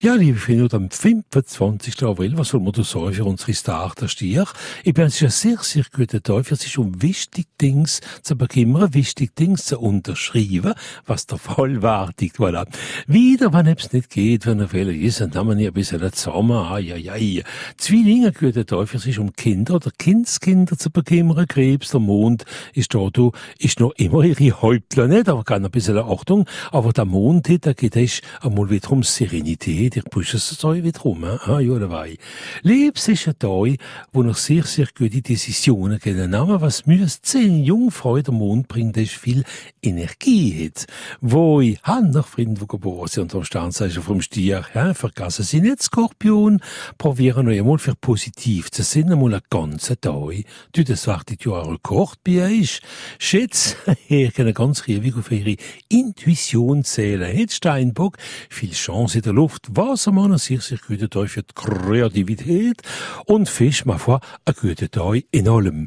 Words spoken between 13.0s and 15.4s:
Wieder, wenn es nicht geht, wenn er Fehler ist, dann